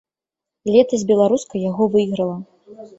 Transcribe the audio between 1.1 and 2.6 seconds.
беларуска яго выйграла.